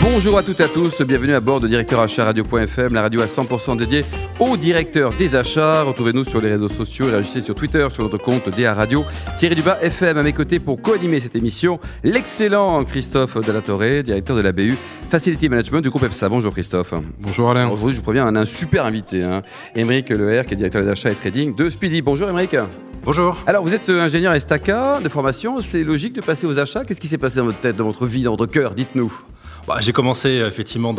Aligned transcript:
Bonjour 0.00 0.38
à 0.38 0.42
toutes 0.42 0.60
et 0.60 0.64
à 0.64 0.68
tous, 0.68 1.02
bienvenue 1.02 1.34
à 1.34 1.40
bord 1.40 1.60
de 1.60 1.68
Directeur 1.68 2.00
Achat 2.00 2.24
Radio.fm, 2.24 2.94
la 2.94 3.02
radio 3.02 3.20
à 3.20 3.26
100% 3.26 3.76
dédiée 3.76 4.04
au 4.38 4.56
directeur 4.56 5.12
des 5.18 5.34
achats. 5.34 5.82
Retrouvez-nous 5.82 6.24
sur 6.24 6.40
les 6.40 6.48
réseaux 6.50 6.68
sociaux 6.68 7.06
et 7.06 7.10
réagissez 7.10 7.40
sur 7.40 7.54
Twitter, 7.54 7.86
sur 7.90 8.02
notre 8.02 8.18
compte 8.18 8.48
DA 8.48 8.74
Radio. 8.74 9.04
Thierry 9.36 9.54
Dubas 9.54 9.78
FM 9.80 10.16
à 10.18 10.22
mes 10.22 10.32
côtés 10.32 10.58
pour 10.58 10.80
co-animer 10.80 11.20
cette 11.20 11.36
émission. 11.36 11.78
L'excellent 12.02 12.84
Christophe 12.84 13.38
Delatorre, 13.40 14.02
directeur 14.02 14.36
de 14.36 14.40
la 14.40 14.52
BU 14.52 14.76
Facility 15.08 15.48
Management 15.48 15.82
du 15.82 15.90
groupe 15.90 16.04
EPSA. 16.04 16.28
Bonjour 16.28 16.52
Christophe. 16.52 16.94
Bonjour 17.20 17.50
Alain. 17.50 17.68
Aujourd'hui, 17.68 17.92
je 17.92 17.96
vous 17.96 18.04
préviens, 18.04 18.26
un 18.26 18.44
super 18.44 18.86
invité, 18.86 19.22
hein. 19.22 19.42
Émeric 19.74 20.10
Leher, 20.10 20.42
qui 20.46 20.54
est 20.54 20.56
directeur 20.56 20.82
des 20.82 20.88
achats 20.88 21.10
et 21.10 21.14
trading 21.14 21.54
de 21.54 21.70
Speedy. 21.70 22.02
Bonjour 22.02 22.28
Émeric. 22.28 22.56
Bonjour. 23.04 23.36
Alors, 23.46 23.62
vous 23.62 23.72
êtes 23.72 23.88
ingénieur 23.88 24.34
Estaca 24.34 25.00
de 25.02 25.08
formation. 25.08 25.60
C'est 25.60 25.84
logique 25.84 26.14
de 26.14 26.20
passer 26.20 26.46
aux 26.46 26.58
achats? 26.58 26.84
Qu'est-ce 26.84 27.00
qui 27.00 27.06
s'est 27.06 27.18
passé 27.18 27.36
dans 27.36 27.44
votre 27.44 27.60
tête, 27.60 27.76
dans 27.76 27.86
votre 27.86 28.06
vie, 28.06 28.22
dans 28.22 28.32
votre 28.32 28.46
cœur? 28.46 28.74
Dites-nous. 28.74 29.12
Bah, 29.68 29.76
j'ai 29.80 29.92
commencé 29.92 30.30
effectivement 30.46 30.94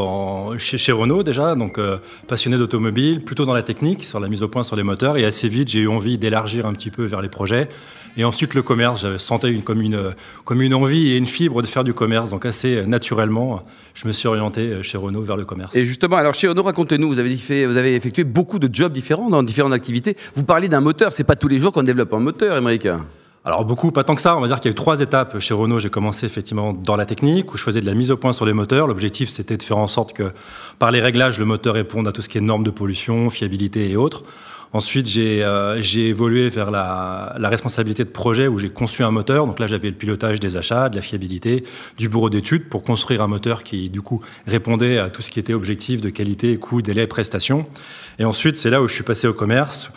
chez, 0.59 0.91
Renault 0.91 1.23
déjà, 1.23 1.55
donc 1.55 1.79
euh, 1.79 1.97
passionné 2.27 2.55
d'automobile, 2.55 3.25
plutôt 3.25 3.45
dans 3.45 3.55
la 3.55 3.63
technique, 3.63 4.03
sur 4.03 4.19
la 4.19 4.27
mise 4.27 4.43
au 4.43 4.47
point 4.47 4.61
sur 4.61 4.75
les 4.75 4.83
moteurs, 4.83 5.17
et 5.17 5.25
assez 5.25 5.49
vite 5.49 5.69
j'ai 5.69 5.79
eu 5.79 5.87
envie 5.87 6.19
d'élargir 6.19 6.67
un 6.67 6.73
petit 6.73 6.91
peu 6.91 7.03
vers 7.05 7.23
les 7.23 7.29
projets. 7.29 7.67
Et 8.15 8.23
ensuite 8.23 8.53
le 8.53 8.61
commerce, 8.61 9.01
j'avais 9.01 9.17
senti 9.17 9.47
une, 9.47 9.63
comme, 9.63 9.81
une, 9.81 10.73
envie 10.75 11.13
et 11.13 11.17
une 11.17 11.25
fibre 11.25 11.63
de 11.63 11.67
faire 11.67 11.83
du 11.83 11.95
commerce, 11.95 12.29
donc 12.29 12.45
assez 12.45 12.85
naturellement, 12.85 13.59
je 13.95 14.07
me 14.07 14.13
suis 14.13 14.27
orienté 14.27 14.83
chez 14.83 14.99
Renault 14.99 15.23
vers 15.23 15.37
le 15.37 15.45
commerce. 15.45 15.75
Et 15.75 15.83
justement, 15.83 16.17
alors 16.17 16.35
chez 16.35 16.47
Renault, 16.47 16.61
racontez-nous, 16.61 17.09
vous 17.09 17.17
avez, 17.17 17.35
fait, 17.37 17.65
vous 17.65 17.77
avez 17.77 17.95
effectué 17.95 18.23
beaucoup 18.23 18.59
de 18.59 18.69
jobs 18.71 18.93
différents 18.93 19.31
dans 19.31 19.41
différentes 19.41 19.73
activités. 19.73 20.15
Vous 20.35 20.43
parlez 20.43 20.69
d'un 20.69 20.81
moteur, 20.81 21.11
c'est 21.11 21.23
pas 21.23 21.35
tous 21.35 21.47
les 21.47 21.57
jours 21.57 21.71
qu'on 21.71 21.81
développe 21.81 22.13
un 22.13 22.19
moteur, 22.19 22.55
américain. 22.55 23.03
Alors 23.45 23.63
beaucoup, 23.63 23.91
pas 23.91 24.03
tant 24.03 24.15
que 24.15 24.21
ça. 24.21 24.35
On 24.35 24.41
va 24.41 24.47
dire 24.47 24.59
qu'il 24.59 24.69
y 24.69 24.71
a 24.71 24.73
eu 24.73 24.75
trois 24.75 24.99
étapes 24.99 25.39
chez 25.39 25.53
Renault. 25.53 25.79
J'ai 25.79 25.89
commencé 25.89 26.25
effectivement 26.25 26.73
dans 26.73 26.97
la 26.97 27.05
technique, 27.05 27.53
où 27.53 27.57
je 27.57 27.63
faisais 27.63 27.79
de 27.79 27.85
la 27.85 27.93
mise 27.93 28.11
au 28.11 28.17
point 28.17 28.33
sur 28.33 28.45
les 28.45 28.53
moteurs. 28.53 28.85
L'objectif, 28.85 29.29
c'était 29.29 29.55
de 29.55 29.63
faire 29.63 29.77
en 29.77 29.87
sorte 29.87 30.13
que 30.13 30.31
par 30.77 30.91
les 30.91 30.99
réglages, 30.99 31.39
le 31.39 31.45
moteur 31.45 31.75
réponde 31.75 32.07
à 32.07 32.11
tout 32.11 32.21
ce 32.21 32.27
qui 32.27 32.37
est 32.37 32.41
normes 32.41 32.63
de 32.63 32.69
pollution, 32.69 33.29
fiabilité 33.29 33.89
et 33.89 33.95
autres. 33.95 34.23
Ensuite, 34.71 35.07
j'ai 35.07 35.43
euh, 35.43 35.81
évolué 35.81 36.47
vers 36.49 36.69
la, 36.69 37.35
la, 37.39 37.49
responsabilité 37.49 38.03
de 38.03 38.09
projet 38.09 38.47
où 38.47 38.59
j'ai 38.59 38.69
conçu 38.69 39.03
un 39.03 39.09
moteur. 39.09 39.47
Donc 39.47 39.57
là, 39.59 39.65
j'avais 39.65 39.89
le 39.89 39.95
pilotage 39.95 40.39
des 40.39 40.57
achats, 40.57 40.89
de 40.89 40.95
la 40.95 41.01
fiabilité, 41.01 41.63
du 41.97 42.07
bureau 42.07 42.29
d'études 42.29 42.69
pour 42.69 42.83
construire 42.83 43.23
un 43.23 43.27
moteur 43.27 43.63
qui, 43.63 43.89
du 43.89 44.01
coup, 44.01 44.21
répondait 44.45 44.99
à 44.99 45.09
tout 45.09 45.23
ce 45.23 45.31
qui 45.31 45.39
était 45.39 45.55
objectif 45.55 46.01
de 46.01 46.11
qualité, 46.11 46.57
coût, 46.57 46.83
délai, 46.83 47.07
prestation. 47.07 47.65
Et 48.19 48.25
ensuite, 48.25 48.57
c'est 48.57 48.69
là 48.69 48.79
où 48.81 48.87
je 48.87 48.93
suis 48.93 49.03
passé 49.03 49.27
au 49.27 49.33
commerce 49.33 49.91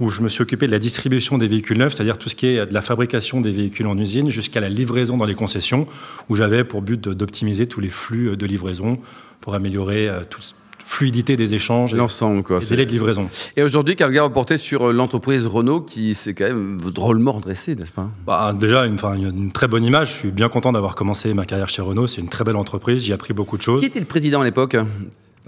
où 0.00 0.10
je 0.10 0.22
me 0.22 0.28
suis 0.28 0.42
occupé 0.42 0.66
de 0.66 0.72
la 0.72 0.78
distribution 0.78 1.38
des 1.38 1.48
véhicules 1.48 1.78
neufs, 1.78 1.94
c'est-à-dire 1.94 2.18
tout 2.18 2.28
ce 2.28 2.36
qui 2.36 2.46
est 2.46 2.66
de 2.66 2.74
la 2.74 2.82
fabrication 2.82 3.40
des 3.40 3.50
véhicules 3.50 3.86
en 3.86 3.98
usine 3.98 4.30
jusqu'à 4.30 4.60
la 4.60 4.68
livraison 4.68 5.16
dans 5.16 5.24
les 5.24 5.34
concessions, 5.34 5.86
où 6.28 6.36
j'avais 6.36 6.64
pour 6.64 6.82
but 6.82 7.08
d'optimiser 7.08 7.66
tous 7.66 7.80
les 7.80 7.88
flux 7.88 8.36
de 8.36 8.46
livraison 8.46 8.98
pour 9.40 9.54
améliorer 9.54 10.08
euh, 10.08 10.20
toute 10.28 10.54
fluidité 10.88 11.36
des 11.36 11.54
échanges 11.54 11.94
l'ensemble 11.94 12.42
quoi 12.42 12.60
délais 12.60 12.86
de 12.86 12.90
livraison. 12.90 13.28
Et 13.56 13.62
aujourd'hui 13.62 13.94
quel 13.94 14.06
regard 14.08 14.28
vous 14.28 14.32
portez 14.32 14.56
sur 14.56 14.88
euh, 14.88 14.92
l'entreprise 14.92 15.46
Renault 15.46 15.82
qui 15.82 16.14
s'est 16.14 16.32
quand 16.32 16.46
même 16.46 16.80
drôlement 16.80 17.32
redressée 17.32 17.74
n'est-ce 17.74 17.92
pas? 17.92 18.08
Bah, 18.26 18.54
déjà 18.58 18.86
une, 18.86 18.98
une, 19.16 19.52
très 19.52 19.68
bonne 19.68 19.84
image. 19.84 20.12
Je 20.12 20.16
suis 20.16 20.30
bien 20.30 20.48
content 20.48 20.72
d'avoir 20.72 20.94
commencé 20.94 21.34
ma 21.34 21.44
carrière 21.44 21.68
chez 21.68 21.82
Renault. 21.82 22.06
C'est 22.06 22.22
une 22.22 22.30
très 22.30 22.42
belle 22.42 22.56
entreprise. 22.56 23.04
J'ai 23.04 23.12
appris 23.12 23.34
beaucoup 23.34 23.58
de 23.58 23.62
choses. 23.62 23.80
Qui 23.80 23.86
était 23.86 24.00
le 24.00 24.06
président 24.06 24.40
à 24.40 24.44
l'époque? 24.44 24.76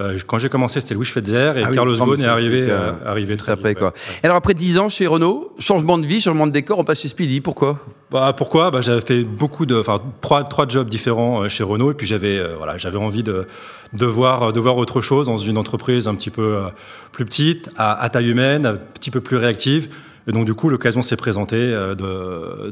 Euh, 0.00 0.18
quand 0.26 0.38
j'ai 0.38 0.48
commencé, 0.48 0.80
c'était 0.80 0.94
Louis 0.94 1.04
Schweitzer 1.04 1.58
et 1.58 1.64
ah 1.64 1.70
Carlos 1.72 1.96
Ghosn 1.96 2.22
est 2.22 2.26
arrivé, 2.26 2.66
euh, 2.68 2.92
arrivé 3.04 3.36
très 3.36 3.52
après. 3.52 3.74
Quoi. 3.74 3.92
Alors 4.22 4.36
après 4.36 4.54
10 4.54 4.78
ans 4.78 4.88
chez 4.88 5.06
Renault, 5.06 5.52
changement 5.58 5.98
de 5.98 6.06
vie, 6.06 6.20
changement 6.20 6.46
de 6.46 6.52
décor, 6.52 6.78
on 6.78 6.84
passe 6.84 7.02
chez 7.02 7.08
Speedy. 7.08 7.40
Pourquoi? 7.40 7.78
Bah, 8.10 8.32
Pourquoi? 8.36 8.70
Bah, 8.70 8.80
J'avais 8.80 9.02
fait 9.02 9.24
beaucoup 9.24 9.66
de, 9.66 9.78
enfin 9.78 10.00
trois, 10.20 10.44
trois 10.44 10.66
jobs 10.66 10.88
différents 10.88 11.42
euh, 11.42 11.48
chez 11.48 11.64
Renault 11.64 11.90
et 11.90 11.94
puis 11.94 12.06
j'avais 12.06 12.40
voilà, 12.56 12.78
j'avais 12.78 12.98
envie 12.98 13.22
de, 13.22 13.46
de, 13.92 14.06
voir, 14.06 14.52
de 14.52 14.60
voir 14.60 14.76
autre 14.78 15.00
chose 15.00 15.26
dans 15.26 15.36
une 15.36 15.58
entreprise 15.58 16.08
un 16.08 16.14
petit 16.14 16.30
peu 16.30 16.58
plus 17.12 17.24
petite, 17.24 17.70
à, 17.76 18.08
taille 18.10 18.30
humaine, 18.30 18.66
un 18.66 18.76
petit 18.76 19.10
peu 19.10 19.20
plus 19.20 19.36
réactive. 19.36 19.88
Et 20.28 20.32
donc 20.32 20.46
du 20.46 20.54
coup, 20.54 20.70
l'occasion 20.70 21.02
s'est 21.02 21.16
présentée 21.16 21.74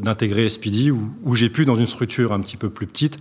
d'intégrer 0.00 0.48
Speedy 0.48 0.90
où, 0.90 1.10
où 1.24 1.34
j'ai 1.34 1.50
pu, 1.50 1.64
dans 1.64 1.76
une 1.76 1.86
structure 1.86 2.32
un 2.32 2.40
petit 2.40 2.56
peu 2.56 2.70
plus 2.70 2.86
petite, 2.86 3.18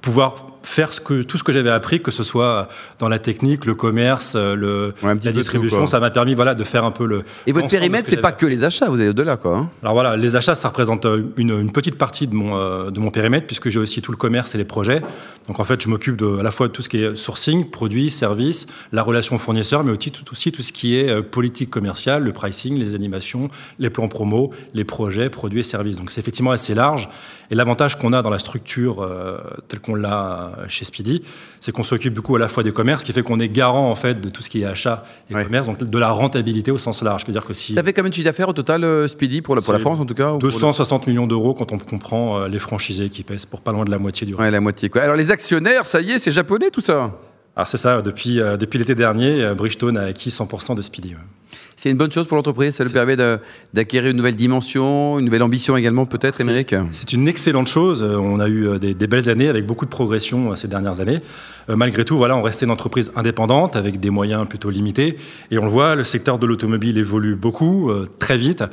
pouvoir 0.00 0.55
faire 0.66 0.92
ce 0.92 1.00
que, 1.00 1.22
tout 1.22 1.38
ce 1.38 1.44
que 1.44 1.52
j'avais 1.52 1.70
appris, 1.70 2.02
que 2.02 2.10
ce 2.10 2.24
soit 2.24 2.68
dans 2.98 3.08
la 3.08 3.20
technique, 3.20 3.64
le 3.66 3.74
commerce, 3.74 4.34
euh, 4.34 4.56
le, 4.56 4.94
la 5.02 5.14
distribution, 5.14 5.86
ça 5.86 6.00
m'a 6.00 6.10
permis 6.10 6.34
voilà, 6.34 6.54
de 6.54 6.64
faire 6.64 6.84
un 6.84 6.90
peu 6.90 7.06
le. 7.06 7.22
Et 7.46 7.52
votre 7.52 7.68
périmètre, 7.68 8.08
c'est 8.08 8.16
pas 8.16 8.32
que 8.32 8.46
les 8.46 8.64
achats, 8.64 8.88
vous 8.88 9.00
allez 9.00 9.10
au-delà, 9.10 9.36
quoi. 9.36 9.56
Hein. 9.56 9.70
Alors 9.82 9.94
voilà, 9.94 10.16
les 10.16 10.34
achats, 10.34 10.56
ça 10.56 10.68
représente 10.68 11.06
euh, 11.06 11.22
une, 11.36 11.58
une 11.60 11.70
petite 11.70 11.96
partie 11.96 12.26
de 12.26 12.34
mon, 12.34 12.58
euh, 12.58 12.90
de 12.90 12.98
mon 12.98 13.10
périmètre, 13.10 13.46
puisque 13.46 13.70
j'ai 13.70 13.78
aussi 13.78 14.02
tout 14.02 14.10
le 14.10 14.16
commerce 14.16 14.56
et 14.56 14.58
les 14.58 14.64
projets. 14.64 15.02
Donc 15.46 15.60
en 15.60 15.64
fait, 15.64 15.80
je 15.80 15.88
m'occupe 15.88 16.20
à 16.20 16.42
la 16.42 16.50
fois 16.50 16.66
de 16.66 16.72
tout 16.72 16.82
ce 16.82 16.88
qui 16.88 17.00
est 17.00 17.14
sourcing, 17.14 17.70
produits, 17.70 18.10
services, 18.10 18.66
la 18.90 19.04
relation 19.04 19.38
fournisseur, 19.38 19.84
mais 19.84 19.92
aussi 19.92 20.10
tout, 20.10 20.24
aussi 20.32 20.50
tout 20.50 20.62
ce 20.62 20.72
qui 20.72 20.96
est 20.96 21.22
politique 21.22 21.70
commerciale, 21.70 22.24
le 22.24 22.32
pricing, 22.32 22.76
les 22.76 22.96
animations, 22.96 23.48
les 23.78 23.88
plans 23.88 24.08
promo, 24.08 24.50
les 24.74 24.84
projets, 24.84 25.30
produits 25.30 25.60
et 25.60 25.62
services. 25.62 25.98
Donc 25.98 26.10
c'est 26.10 26.20
effectivement 26.20 26.50
assez 26.50 26.74
large. 26.74 27.08
Et 27.52 27.54
l'avantage 27.54 27.96
qu'on 27.96 28.12
a 28.12 28.22
dans 28.22 28.30
la 28.30 28.40
structure 28.40 29.08
telle 29.68 29.78
qu'on 29.78 29.94
l'a 29.94 30.55
chez 30.68 30.84
Speedy, 30.84 31.22
c'est 31.60 31.72
qu'on 31.72 31.82
s'occupe 31.82 32.14
du 32.14 32.20
coup 32.20 32.36
à 32.36 32.38
la 32.38 32.48
fois 32.48 32.62
des 32.62 32.72
commerces, 32.72 33.02
ce 33.02 33.06
qui 33.06 33.12
fait 33.12 33.22
qu'on 33.22 33.40
est 33.40 33.48
garant 33.48 33.90
en 33.90 33.94
fait 33.94 34.20
de 34.20 34.30
tout 34.30 34.42
ce 34.42 34.50
qui 34.50 34.62
est 34.62 34.64
achat 34.64 35.04
et 35.30 35.34
commerce, 35.34 35.66
donc 35.66 35.84
de 35.84 35.98
la 35.98 36.10
rentabilité 36.10 36.70
au 36.70 36.78
sens 36.78 37.02
large. 37.02 37.24
dire 37.24 37.44
que 37.44 37.54
si 37.54 37.74
ça 37.74 37.82
fait 37.82 37.92
combien 37.92 38.10
de 38.10 38.14
chiffre 38.14 38.24
d'affaires 38.24 38.48
au 38.48 38.52
total 38.52 38.84
euh, 38.84 39.08
Speedy 39.08 39.42
pour 39.42 39.54
la, 39.54 39.62
pour 39.62 39.72
la 39.72 39.78
France 39.78 40.00
en 40.00 40.06
tout 40.06 40.14
cas 40.14 40.36
260 40.38 41.06
millions 41.06 41.26
d'euros 41.26 41.54
quand 41.54 41.72
on 41.72 41.78
comprend 41.78 42.40
euh, 42.40 42.48
les 42.48 42.58
franchisés 42.58 43.08
qui 43.08 43.22
pèsent 43.22 43.46
pour 43.46 43.60
pas 43.60 43.72
loin 43.72 43.84
de 43.84 43.90
la 43.90 43.98
moitié 43.98 44.26
du. 44.26 44.34
Ouais, 44.34 44.50
la 44.50 44.60
moitié 44.60 44.88
quoi. 44.88 45.02
Alors 45.02 45.16
les 45.16 45.30
actionnaires, 45.30 45.84
ça 45.84 46.00
y 46.00 46.12
est, 46.12 46.18
c'est 46.18 46.30
japonais 46.30 46.70
tout 46.70 46.80
ça? 46.80 47.12
Alors 47.54 47.68
c'est 47.68 47.76
ça. 47.76 48.02
Depuis 48.02 48.40
euh, 48.40 48.56
depuis 48.56 48.78
l'été 48.78 48.94
dernier, 48.94 49.52
Bridgestone 49.56 49.96
a 49.98 50.02
acquis 50.02 50.30
100% 50.30 50.74
de 50.74 50.82
Speedy. 50.82 51.14
C'est 51.76 51.90
une 51.90 51.98
bonne 51.98 52.10
chose 52.10 52.26
pour 52.26 52.36
l'entreprise, 52.36 52.74
ça 52.74 52.84
lui 52.84 52.92
permet 52.92 53.16
d'acquérir 53.74 54.10
une 54.10 54.16
nouvelle 54.16 54.34
dimension, 54.34 55.18
une 55.18 55.26
nouvelle 55.26 55.42
ambition 55.42 55.76
également 55.76 56.06
peut-être, 56.06 56.40
Émeric 56.40 56.74
C'est 56.90 57.12
une 57.12 57.28
excellente 57.28 57.68
chose, 57.68 58.02
on 58.02 58.40
a 58.40 58.48
eu 58.48 58.66
euh, 58.68 58.78
des, 58.78 59.06
belles 59.06 59.28
années 59.28 59.48
avec 59.48 59.66
beaucoup 59.66 59.84
de 59.84 59.90
progression 59.90 60.52
euh, 60.52 60.56
ces 60.56 60.68
dernières 60.68 61.00
années. 61.00 61.20
Euh, 61.68 61.76
malgré 61.76 62.04
tout, 62.04 62.16
voilà, 62.16 62.36
on 62.36 62.42
restait 62.42 62.64
une 62.64 62.72
entreprise 62.72 63.12
indépendante 63.14 63.76
avec 63.76 64.00
des 64.00 64.10
moyens 64.10 64.48
plutôt 64.48 64.70
limités 64.70 65.16
et 65.50 65.58
on 65.58 65.64
le 65.64 65.70
voit, 65.70 65.94
le 65.94 66.04
secteur 66.04 66.38
de 66.38 66.46
l'automobile 66.46 66.96
évolue 66.96 67.34
beaucoup, 67.34 67.90
très 68.18 68.38
vite. 68.38 68.64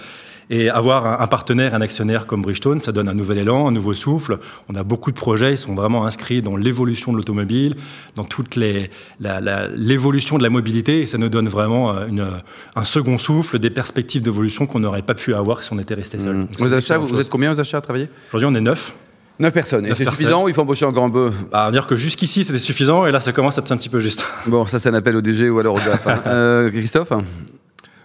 Et 0.50 0.70
avoir 0.70 1.22
un, 1.22 1.28
partenaire, 1.28 1.74
un 1.74 1.82
actionnaire 1.82 2.28
comme 2.28 2.42
Bridgestone, 2.42 2.80
ça 2.80 2.92
donne 2.92 3.08
un 3.08 3.14
nouvel 3.14 3.38
élan, 3.38 3.68
un 3.68 3.72
nouveau 3.72 3.94
souffle. 3.94 4.40
On 4.70 4.76
a 4.76 4.84
beaucoup 4.84 5.12
de 5.12 5.16
projets, 5.16 5.54
ils 5.54 5.58
sont 5.58 5.74
vraiment 5.74 6.06
inscrits 6.06 6.42
dans 6.42 6.58
l'évolution 6.58 7.12
de 7.12 7.18
l'automobile, 7.18 7.76
dans 8.16 8.26
toute 8.26 8.56
l'évolution 8.56 10.38
de 10.38 10.44
la 10.44 10.50
mobilité, 10.50 11.02
et 11.02 11.06
ça 11.06 11.18
nous 11.18 11.30
donne 11.30 11.48
vraiment 11.48 11.96
euh, 11.96 12.08
une, 12.08 12.28
un 12.76 12.84
second 12.84 13.18
souffle, 13.18 13.60
des 13.60 13.70
perspectives 13.70 14.22
d'évolution 14.22 14.66
qu'on 14.66 14.80
n'aurait 14.80 15.02
pas 15.02 15.14
pu 15.14 15.34
avoir 15.34 15.64
si 15.64 15.74
on 15.74 15.80
était 15.80 15.94
resté 15.94 16.20
seul. 16.20 16.36
Mmh. 16.36 16.48
Vous, 16.60 16.74
achats, 16.74 16.98
vous, 16.98 17.20
êtes 17.20 17.30
combien 17.30 17.52
aux 17.52 17.60
achats 17.60 17.78
à 17.78 17.82
travailler? 17.82 18.10
Aujourd'hui, 18.32 18.48
on 18.52 18.56
est 18.56 18.64
neuf. 18.64 18.96
Neuf 19.40 19.54
personnes. 19.54 19.86
et 19.88 19.94
c'est 19.96 20.06
suffisant 20.06 20.44
ou 20.44 20.48
il 20.50 20.54
faut 20.54 20.62
embaucher 20.62 20.86
encore 20.86 21.04
un 21.04 21.10
peu? 21.10 21.32
Bah, 21.52 21.72
dire 21.72 21.88
que 21.88 21.96
jusqu'ici 21.96 22.44
c'était 22.44 22.60
suffisant 22.60 23.08
et 23.08 23.12
là 23.12 23.20
ça 23.20 23.32
commence 23.32 23.58
à 23.58 23.62
être 23.62 23.72
un 23.72 23.78
petit 23.78 23.90
peu 23.90 24.00
juste. 24.00 24.28
Bon, 24.46 24.68
ça 24.68 24.78
c'est 24.78 24.90
un 24.90 24.94
appel 24.94 25.16
au 25.16 25.22
DG 25.22 25.50
ou 25.50 25.58
alors 25.58 25.76
au 25.76 25.80
DAF. 25.80 26.08
Hein. 26.08 26.22
euh, 26.28 26.70
Christophe? 26.70 27.14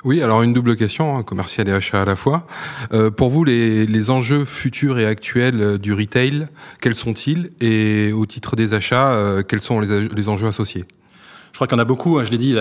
Oui, 0.05 0.23
alors 0.23 0.43
une 0.43 0.55
double 0.55 0.77
question, 0.77 1.17
hein, 1.17 1.23
commercial 1.23 1.69
et 1.69 1.73
achat 1.73 2.03
à 2.03 2.05
la 2.05 2.15
fois. 2.15 2.47
Euh, 2.93 3.11
pour 3.11 3.31
vous, 3.31 3.43
les, 3.43 3.85
les, 3.85 4.11
enjeux 4.11 4.45
futurs 4.45 4.99
et 4.99 5.05
actuels 5.05 5.61
euh, 5.61 5.79
du 5.79 5.93
retail, 5.93 6.47
quels 6.81 6.95
sont-ils? 6.95 7.50
Et 7.61 8.12
au 8.12 8.25
titre 8.25 8.55
des 8.55 8.75
achats, 8.75 9.11
euh, 9.11 9.43
quels 9.43 9.61
sont 9.61 9.81
les, 9.81 10.09
les 10.09 10.29
enjeux 10.29 10.47
associés? 10.47 10.85
Crois 11.58 11.66
qu'il 11.66 11.76
y 11.76 11.80
en 11.80 11.82
a 11.82 11.84
beaucoup, 11.84 12.19
hein, 12.19 12.24
je 12.24 12.30
l'ai 12.30 12.38
dit, 12.38 12.56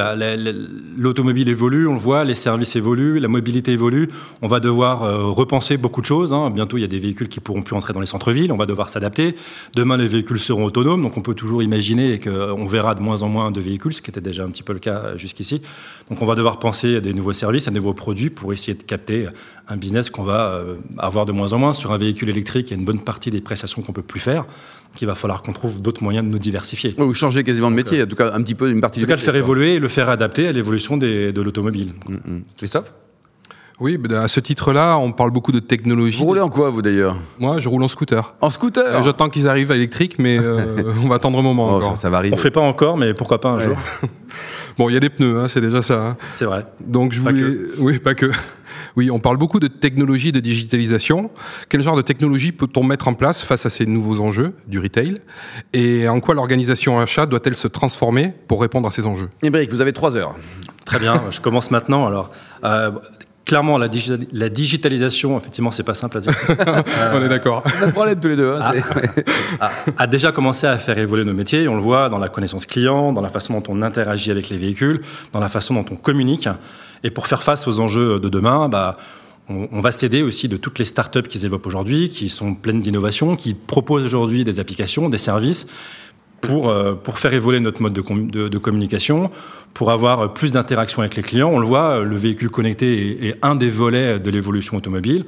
l'automobile 0.98 1.50
évolue, 1.50 1.86
on 1.86 1.94
le 1.94 2.00
voit, 2.00 2.24
les 2.24 2.34
services 2.34 2.76
évoluent, 2.76 3.20
la 3.20 3.28
mobilité 3.28 3.74
évolue, 3.74 4.10
on 4.42 4.48
va 4.48 4.60
devoir 4.60 5.04
euh, 5.04 5.26
repenser 5.26 5.78
beaucoup 5.78 6.02
de 6.02 6.08
choses. 6.08 6.34
Hein. 6.34 6.50
Bientôt, 6.50 6.80
il 6.80 6.82
y 6.82 6.84
a 6.84 6.88
des 6.88 6.98
véhicules 6.98 7.28
qui 7.28 7.40
pourront 7.40 7.62
plus 7.62 7.76
entrer 7.76 7.94
dans 7.94 8.00
les 8.00 8.08
centres-villes, 8.08 8.52
on 8.52 8.58
va 8.58 8.66
devoir 8.66 8.90
s'adapter. 8.90 9.36
Demain, 9.76 9.98
les 9.98 10.08
véhicules 10.08 10.40
seront 10.40 10.66
autonomes, 10.66 11.04
donc 11.04 11.16
on 11.16 11.22
peut 11.22 11.36
toujours 11.36 11.62
imaginer 11.62 12.18
qu'on 12.18 12.66
verra 12.66 12.96
de 12.96 13.02
moins 13.02 13.22
en 13.22 13.30
moins 13.30 13.52
de 13.52 13.62
véhicules, 13.62 13.94
ce 13.94 14.02
qui 14.02 14.10
était 14.10 14.20
déjà 14.20 14.44
un 14.44 14.50
petit 14.50 14.64
peu 14.64 14.74
le 14.74 14.80
cas 14.80 15.16
jusqu'ici. 15.16 15.62
Donc 16.10 16.24
on 16.24 16.26
va 16.26 16.34
devoir 16.34 16.58
penser 16.58 16.96
à 16.96 17.00
des 17.00 17.14
nouveaux 17.14 17.34
services, 17.34 17.68
à 17.68 17.72
des 17.72 17.78
nouveaux 17.78 17.94
produits 17.94 18.32
pour 18.32 18.52
essayer 18.52 18.74
de 18.76 18.82
capter 18.82 19.28
un 19.70 19.78
business 19.78 20.10
qu'on 20.10 20.24
va 20.24 20.54
euh, 20.54 20.78
avoir 20.98 21.28
de 21.28 21.32
moins 21.32 21.54
en 21.54 21.60
moins. 21.60 21.74
Sur 21.74 21.92
un 21.92 21.98
véhicule 21.98 22.30
électrique, 22.30 22.70
il 22.70 22.72
y 22.72 22.76
a 22.76 22.80
une 22.80 22.86
bonne 22.86 23.02
partie 23.02 23.30
des 23.30 23.42
prestations 23.42 23.84
qu'on 23.84 23.94
peut 23.94 24.02
plus 24.02 24.20
faire. 24.20 24.44
Donc 24.44 25.02
il 25.02 25.06
va 25.06 25.16
falloir 25.16 25.44
qu'on 25.44 25.54
trouve 25.54 25.82
d'autres 25.82 26.04
moyens 26.04 26.26
de 26.26 26.32
nous 26.32 26.40
diversifier. 26.40 26.96
Ou 26.98 27.14
changer 27.14 27.44
quasiment 27.44 27.70
de 27.70 27.76
métier, 27.76 28.00
euh, 28.00 28.06
en 28.06 28.08
tout 28.08 28.16
cas 28.16 28.34
un 28.34 28.42
petit 28.42 28.56
peu 28.56 28.72
une 28.72 28.80
partie. 28.88 29.00
En 29.00 29.04
tout 29.04 29.08
cas, 29.08 29.16
le 29.16 29.22
faire 29.22 29.36
évoluer 29.36 29.76
et 29.76 29.80
le 29.80 29.88
faire 29.88 30.10
adapter 30.10 30.48
à 30.48 30.52
l'évolution 30.52 30.98
de 30.98 31.42
l'automobile. 31.42 31.94
Mm, 32.08 32.14
mm. 32.16 32.42
Christophe? 32.58 32.94
Oui, 33.80 34.00
à 34.12 34.28
ce 34.28 34.40
titre-là, 34.40 34.98
on 34.98 35.12
parle 35.12 35.30
beaucoup 35.30 35.52
de 35.52 35.60
technologie. 35.60 36.18
Vous 36.18 36.26
roulez 36.26 36.42
en 36.42 36.50
quoi, 36.50 36.72
vous 36.72 36.82
d'ailleurs? 36.82 37.16
Moi, 37.38 37.60
je 37.60 37.70
roule 37.70 37.84
en 37.84 37.88
scooter. 37.88 38.34
En 38.42 38.50
scooter? 38.50 38.84
Euh, 38.84 39.04
J'attends 39.04 39.30
qu'ils 39.30 39.48
arrivent 39.48 39.72
à 39.72 39.76
électrique, 39.76 40.16
mais 40.18 40.40
on 41.04 41.08
va 41.08 41.16
attendre 41.16 41.38
un 41.38 41.44
moment. 41.44 41.78
Oh, 41.78 41.96
ça, 41.96 42.10
va 42.10 42.18
arriver. 42.18 42.34
On 42.36 42.40
fait 42.40 42.50
pas 42.50 42.62
encore, 42.62 42.98
mais 42.98 43.14
pourquoi 43.14 43.40
pas 43.40 43.50
un 43.50 43.60
jour 43.60 43.78
Bon, 44.78 44.90
il 44.90 44.94
y 44.94 44.98
a 44.98 45.00
des 45.00 45.10
pneus, 45.10 45.40
hein, 45.40 45.48
c'est 45.48 45.62
déjà 45.62 45.82
ça. 45.82 46.00
hein. 46.02 46.18
C'est 46.32 46.46
vrai. 46.46 46.66
Donc 46.80 47.12
je 47.12 47.22
Pas 47.22 47.32
voulais, 47.32 47.58
oui, 47.80 48.00
pas 48.00 48.14
que. 48.16 48.32
Oui, 48.98 49.12
on 49.12 49.20
parle 49.20 49.38
beaucoup 49.38 49.60
de 49.60 49.68
technologie, 49.68 50.32
de 50.32 50.40
digitalisation. 50.40 51.30
Quel 51.70 51.84
genre 51.84 51.96
de 51.96 52.02
technologie 52.02 52.52
peut-on 52.52 52.84
mettre 52.84 53.08
en 53.08 53.14
place 53.14 53.44
face 53.44 53.68
à 53.68 53.70
ces 53.70 53.86
nouveaux 53.86 54.22
enjeux 54.22 54.56
du 54.68 54.80
retail 54.80 55.22
Et 55.74 56.08
en 56.08 56.20
quoi 56.20 56.34
l'organisation 56.34 57.00
achat 57.00 57.28
doit-elle 57.28 57.56
se 57.56 57.68
transformer 57.68 58.34
pour 58.48 58.60
répondre 58.60 58.88
à 58.88 58.92
ces 58.92 59.06
enjeux? 59.06 59.30
Émeric, 59.44 59.70
vous 59.72 59.82
avez 59.82 59.94
trois 59.94 60.18
heures. 60.18 60.36
Très 60.84 60.98
bien, 60.98 61.26
je 61.30 61.40
commence 61.42 61.70
maintenant. 61.70 62.08
Alors, 62.08 62.32
euh, 62.64 62.90
clairement, 63.48 63.78
la, 63.80 63.88
digi- 63.88 64.28
la 64.32 64.50
digitalisation, 64.50 65.38
effectivement, 65.38 65.72
c'est 65.72 65.84
pas 65.84 65.94
simple 65.96 66.18
à 66.18 66.22
dire. 66.22 66.34
On 67.14 67.24
est 67.24 67.30
d'accord. 67.30 67.64
On 67.66 67.84
a 67.84 67.88
un 67.88 67.92
problème 67.92 68.20
tous 68.20 68.28
les 68.28 68.36
deux. 68.36 68.54
hein, 68.54 68.72
c'est- 69.16 69.26
a, 69.60 69.72
a 69.98 70.08
déjà 70.08 70.32
commencé 70.32 70.68
à 70.68 70.78
faire 70.78 70.98
évoluer 70.98 71.24
nos 71.26 71.34
métiers. 71.34 71.68
On 71.68 71.76
le 71.76 71.82
voit 71.82 72.10
dans 72.10 72.20
la 72.20 72.30
connaissance 72.30 72.66
client, 72.66 73.14
dans 73.14 73.22
la 73.22 73.30
façon 73.30 73.54
dont 73.54 73.64
on 73.70 73.82
interagit 73.82 74.30
avec 74.30 74.50
les 74.50 74.58
véhicules, 74.58 75.02
dans 75.34 75.40
la 75.40 75.50
façon 75.50 75.74
dont 75.74 75.86
on 75.92 75.96
communique. 75.96 76.48
Et 77.04 77.10
pour 77.10 77.28
faire 77.28 77.42
face 77.42 77.68
aux 77.68 77.80
enjeux 77.80 78.20
de 78.20 78.30
demain, 78.30 78.70
bah, 78.70 78.94
on, 79.50 79.68
on 79.72 79.80
va 79.82 79.92
s'aider 79.92 80.22
aussi 80.24 80.48
de 80.50 80.58
toutes 80.58 80.78
les 80.80 80.86
startups 80.86 81.22
qui 81.24 81.38
se 81.38 81.44
développent 81.44 81.68
aujourd'hui, 81.68 82.10
qui 82.10 82.30
sont 82.30 82.54
pleines 82.54 82.82
d'innovations, 82.82 83.36
qui 83.36 83.54
proposent 83.54 84.06
aujourd'hui 84.06 84.44
des 84.44 84.60
applications, 84.60 85.08
des 85.10 85.18
services 85.18 85.68
pour, 86.42 86.70
euh, 86.70 86.94
pour 86.94 87.18
faire 87.18 87.34
évoluer 87.34 87.60
notre 87.60 87.82
mode 87.82 87.94
de, 87.94 88.02
com- 88.02 88.30
de- 88.30 88.48
de 88.48 88.58
communication, 88.58 89.32
pour 89.78 89.92
avoir 89.92 90.34
plus 90.34 90.54
d'interaction 90.54 91.04
avec 91.04 91.16
les 91.16 91.22
clients. 91.22 91.52
On 91.54 91.60
le 91.60 91.68
voit, 91.68 92.04
le 92.04 92.16
véhicule 92.16 92.50
connecté 92.50 93.28
est, 93.28 93.36
un 93.44 93.54
des 93.54 93.70
volets 93.70 94.20
de 94.20 94.32
l'évolution 94.32 94.76
automobile. 94.76 95.24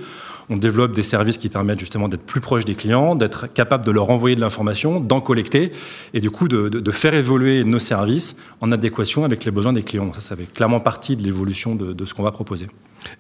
On 0.50 0.57
développe 0.57 0.94
des 0.94 1.04
services 1.04 1.38
qui 1.38 1.50
permettent 1.50 1.80
justement 1.80 2.10
d'être 2.10 2.24
plus 2.24 2.42
proche 2.42 2.66
des 2.66 2.74
clients, 2.74 3.13
d'être 3.13 3.46
capable 3.46 3.86
de 3.86 3.92
leur 3.92 4.10
envoyer 4.10 4.36
de 4.36 4.42
l'information, 4.42 5.00
d'en 5.00 5.22
collecter 5.22 5.72
et 6.16 6.19
du 6.19 6.31
coup 6.31 6.48
de, 6.48 6.92
faire 6.92 7.13
évoluer 7.13 7.63
nos 7.63 7.78
services 7.78 8.38
en 8.60 8.72
adéquation 8.72 9.24
avec 9.24 9.46
les 9.46 9.51
besoins 9.51 9.74
des 9.74 9.84
clients. 9.84 10.12
Ça, 10.13 10.22
ça 10.22 10.36
fait 10.36 10.51
clairement 10.51 10.80
partie 10.80 11.16
de 11.16 11.22
l'évolution 11.22 11.75
de 11.75 12.06
ce 12.06 12.16
qu'on 12.16 12.24
va 12.24 12.31
proposer. 12.31 12.66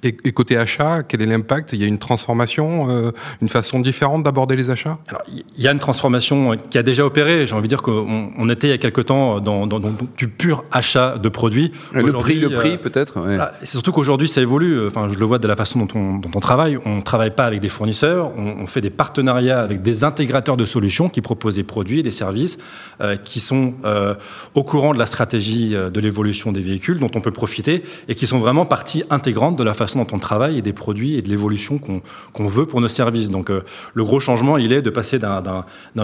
Et, 0.03 0.15
et 0.23 0.31
côté 0.31 0.57
achat, 0.57 1.03
quel 1.03 1.21
est 1.21 1.25
l'impact? 1.25 1.73
Il 1.73 1.79
y 1.79 1.83
a 1.83 1.87
une 1.87 1.99
transformation, 1.99 2.89
euh, 2.89 3.11
une 3.41 3.47
façon 3.49 3.79
différente 3.79 4.23
d'aborder 4.23 4.55
les 4.55 4.69
achats? 4.69 4.97
Alors, 5.07 5.21
il 5.27 5.63
y 5.63 5.67
a 5.67 5.71
une 5.71 5.79
transformation 5.79 6.55
qui 6.69 6.77
a 6.77 6.83
déjà 6.83 7.05
opéré. 7.05 7.47
J'ai 7.47 7.53
envie 7.53 7.63
de 7.63 7.69
dire 7.69 7.81
qu'on 7.81 8.31
on 8.37 8.49
était 8.49 8.67
il 8.67 8.71
y 8.71 8.73
a 8.73 8.77
quelque 8.77 9.01
temps 9.01 9.39
dans, 9.39 9.67
dans- 9.67 9.79
dans 9.79 9.93
du 10.17 10.27
pur 10.27 10.63
achat 10.71 11.17
de 11.17 11.29
produits. 11.29 11.71
Le 11.93 12.11
prix, 12.13 12.39
le 12.39 12.49
prix 12.49 12.73
euh, 12.73 12.77
peut-être. 12.77 13.17
ouais. 13.19 13.35
Voilà. 13.35 13.53
C'est 13.61 13.67
surtout 13.67 13.91
qu'aujourd'hui, 13.91 14.27
ça 14.27 14.41
évolue. 14.41 14.87
Enfin, 14.87 15.09
je 15.09 15.17
le 15.17 15.25
vois 15.25 15.39
de 15.39 15.47
la 15.47 15.55
façon 15.55 15.79
dont 15.79 15.87
on, 15.95 16.17
dont 16.17 16.31
on 16.35 16.39
travaille. 16.39 16.77
On 16.85 16.97
ne 16.97 17.01
travaille 17.01 17.31
pas 17.35 17.45
avec 17.45 17.59
des 17.59 17.69
fournisseurs. 17.69 18.31
On, 18.37 18.57
on 18.61 18.67
fait 18.67 18.81
des 18.81 18.89
partenariats 18.89 19.61
avec 19.61 19.81
des 19.81 20.03
intégrateurs 20.03 20.57
de 20.57 20.65
solutions 20.65 21.09
qui 21.09 21.21
proposent 21.21 21.55
des 21.55 21.63
produits 21.63 21.99
et 21.99 22.03
des 22.03 22.11
services 22.11 22.57
euh, 23.01 23.15
qui 23.15 23.39
sont 23.39 23.73
euh, 23.85 24.15
au 24.55 24.63
courant 24.63 24.93
de 24.93 24.99
la 24.99 25.05
stratégie 25.05 25.75
euh, 25.75 25.89
de 25.89 25.99
l'évolution 25.99 26.51
des 26.51 26.61
véhicules, 26.61 26.97
dont 26.99 27.11
on 27.15 27.21
peut 27.21 27.31
profiter 27.31 27.83
et 28.07 28.15
qui 28.15 28.27
sont 28.27 28.39
vraiment 28.39 28.65
partie 28.65 29.03
intégrante 29.09 29.57
de 29.57 29.63
la 29.63 29.68
façon 29.73 29.99
dont 29.99 30.07
on 30.13 30.19
travaille 30.19 30.57
et 30.57 30.61
des 30.61 30.73
produits 30.73 31.15
et 31.15 31.21
de 31.21 31.29
l'évolution 31.29 31.77
qu'on 31.77 32.01
qu'on 32.33 32.47
veut 32.47 32.65
pour 32.65 32.81
nos 32.81 32.87
services. 32.87 33.29
Donc, 33.29 33.49
euh, 33.49 33.61
le 33.93 34.03
gros 34.03 34.19
changement, 34.19 34.57
il 34.57 34.71
est 34.73 34.81
de 34.81 34.89
passer 34.89 35.19
d'un- 35.19 35.43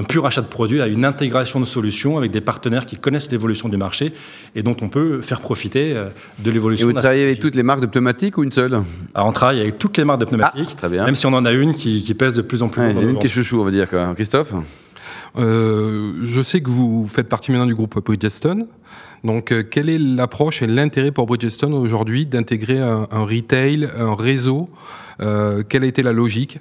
pur 0.08 0.26
achat 0.26 0.42
de 0.42 0.48
produits 0.48 0.82
à 0.82 0.88
une 0.88 1.06
intégration 1.06 1.60
de 1.60 1.66
solutions 1.66 2.18
avec 2.18 2.32
des 2.32 2.42
partenaires 2.42 2.86
qui 2.86 2.98
connaissent 2.98 3.32
l'évolution 3.32 3.70
du 3.70 3.78
marché 3.78 4.14
et 4.56 4.64
dont 4.64 4.76
on 4.82 4.90
peut 4.90 5.22
faire 5.22 5.40
profiter 5.40 5.94
euh, 5.96 6.10
de 6.40 6.50
Et 6.50 6.54
l'évolution. 6.54 6.86
vous 6.88 6.92
de 6.94 6.98
la 6.98 7.02
travaillez 7.02 7.24
avec 7.24 7.40
toutes 7.40 7.56
les 7.56 7.64
marques 7.64 7.82
de 7.82 7.88
pneumatiques 7.88 8.38
ou 8.38 8.44
une 8.44 8.52
seule? 8.52 8.82
Alors, 9.14 9.28
on 9.28 9.32
travaille 9.32 9.62
avec 9.62 9.78
toutes 9.78 9.98
les 9.98 10.06
marques 10.06 10.20
de 10.22 10.26
pneumatiques, 10.26 10.70
Ah, 10.74 10.78
très 10.78 10.90
bien. 10.90 11.06
même 11.06 11.16
si 11.16 11.26
on 11.26 11.34
en 11.34 11.46
a 11.46 11.52
une 11.52 11.74
qui, 11.74 12.02
qui 12.02 12.14
pèse 12.14 12.36
de 12.36 12.42
plus 12.42 12.62
en 12.64 12.70
plus. 12.70 12.82
Ouais, 12.82 12.92
Il 12.92 12.94
lourd 12.96 13.04
y 13.04 13.06
en 13.06 13.10
a 13.10 13.12
dans 13.12 13.12
une 13.14 13.20
qui 13.20 13.26
est 13.28 13.30
chouchou, 13.30 13.62
on 13.62 13.66
va 13.66 13.72
dire. 13.72 13.90
Quoi. 13.90 14.14
Christophe? 14.16 14.54
Euh, 15.38 16.14
Je 16.24 16.42
sais 16.42 16.62
que 16.62 16.70
vous 16.70 17.08
faites 17.08 17.30
partie 17.30 17.52
maintenant 17.52 17.66
du 17.66 17.76
groupe 17.76 18.04
Bridgestone. 18.04 18.68
Donc, 19.24 19.52
euh, 19.52 19.64
quelle 19.64 19.90
est 19.90 19.98
l'approche 19.98 20.62
et 20.62 20.68
l'intérêt 20.68 21.12
pour 21.12 21.26
Bridgestone 21.26 21.74
aujourd'hui 21.74 22.26
d'intégrer 22.26 22.80
un, 22.80 23.06
retail, 23.12 23.90
un 23.98 24.16
réseau? 24.16 24.70
Euh, 25.22 25.64
Quelle 25.68 25.84
a 25.84 25.88
été 25.88 26.04
la 26.04 26.14
logique? 26.14 26.60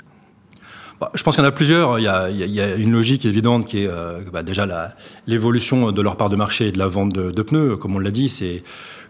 Bah, 1.00 1.11
Je 1.15 1.23
pense 1.23 1.35
qu'il 1.35 1.44
y 1.44 1.47
en 1.47 1.49
a 1.49 1.53
plusieurs. 1.53 1.99
Il 1.99 2.05
y 2.05 2.09
a, 2.09 2.75
une 2.76 2.93
logique 2.93 3.25
évidente 3.26 3.67
qui 3.67 3.81
est 3.81 3.91
bah, 4.32 4.43
déjà 4.43 4.94
l'évolution 5.26 5.93
de 5.93 6.03
leur 6.03 6.17
part 6.17 6.31
de 6.31 6.37
marché 6.37 6.69
et 6.69 6.73
de 6.73 6.79
la 6.79 6.87
vente 6.87 7.12
de, 7.12 7.43
pneus. 7.43 7.76
Comme 7.76 7.97
on 7.97 7.99
l'a 7.99 8.11
dit, 8.11 8.29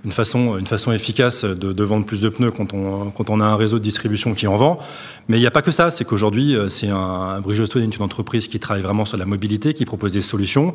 une 0.05 0.13
façon, 0.13 0.59
une 0.59 0.67
façon 0.67 0.93
efficace 0.93 1.45
de, 1.45 1.73
de 1.73 1.85
vendre 1.85 2.05
plus 2.05 2.21
de 2.21 2.29
pneus 2.29 2.51
quand 2.51 2.75
on, 2.75 3.11
quand 3.11 3.31
on 3.31 3.41
a 3.41 3.45
un 3.45 3.57
réseau 3.57 3.79
de 3.79 3.83
distribution 3.83 4.35
qui 4.35 4.47
en 4.47 4.57
vend. 4.57 4.79
Mais 5.29 5.39
il 5.39 5.41
n'y 5.41 5.47
a 5.47 5.51
pas 5.51 5.63
que 5.63 5.71
ça. 5.71 5.91
C'est 5.91 6.05
qu'aujourd'hui, 6.05 6.55
euh, 6.55 6.69
c'est 6.69 6.89
un, 6.89 7.41
Bridgestone 7.41 7.83
est 7.83 7.97
une 7.97 8.03
entreprise 8.03 8.47
qui 8.47 8.61
travaille 8.61 8.83
vraiment 8.83 9.07
sur 9.07 9.17
la 9.17 9.25
mobilité, 9.25 9.73
qui 9.73 9.87
propose 9.87 10.13
des 10.13 10.21
solutions 10.21 10.75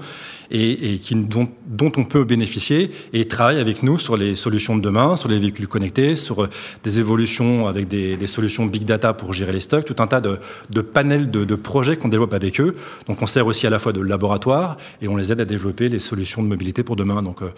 et, 0.49 0.93
et 0.93 0.97
qui, 0.97 1.15
dont, 1.15 1.47
dont 1.67 1.91
on 1.97 2.05
peut 2.05 2.23
bénéficier 2.23 2.89
et 3.13 3.27
travaille 3.27 3.59
avec 3.59 3.83
nous 3.83 3.99
sur 3.99 4.17
les 4.17 4.35
solutions 4.35 4.75
de 4.75 4.81
demain, 4.81 5.15
sur 5.15 5.29
les 5.29 5.37
véhicules 5.37 5.67
connectés, 5.67 6.15
sur 6.15 6.43
euh, 6.43 6.49
des 6.83 6.99
évolutions 6.99 7.67
avec 7.67 7.87
des, 7.87 8.17
des 8.17 8.27
solutions 8.27 8.65
big 8.65 8.83
data 8.83 9.13
pour 9.13 9.33
gérer 9.33 9.51
les 9.51 9.61
stocks, 9.61 9.85
tout 9.85 10.01
un 10.01 10.07
tas 10.07 10.21
de, 10.21 10.39
de 10.71 10.81
panels 10.81 11.29
de, 11.29 11.45
de 11.45 11.55
projets 11.55 11.97
qu'on 11.97 12.09
développe 12.09 12.33
avec 12.33 12.59
eux. 12.59 12.75
Donc 13.07 13.21
on 13.21 13.27
sert 13.27 13.45
aussi 13.45 13.67
à 13.67 13.69
la 13.69 13.77
fois 13.77 13.93
de 13.93 14.01
laboratoire 14.01 14.77
et 15.01 15.07
on 15.07 15.15
les 15.15 15.31
aide 15.31 15.41
à 15.41 15.45
développer 15.45 15.89
les 15.89 15.99
solutions 15.99 16.41
de 16.41 16.47
mobilité 16.47 16.81
pour 16.81 16.95
demain. 16.95 17.21
Donc 17.21 17.43
euh, 17.43 17.49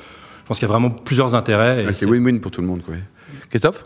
pense 0.51 0.59
qu'il 0.59 0.68
y 0.68 0.71
a 0.71 0.74
vraiment 0.74 0.89
plusieurs 0.89 1.33
intérêts. 1.33 1.86
Ouais, 1.86 1.94
C'est 1.94 2.06
win-win 2.06 2.39
pour 2.42 2.51
tout 2.51 2.59
le 2.59 2.68
monde. 2.68 2.81
Quoi. 2.83 2.95
Christophe 3.50 3.86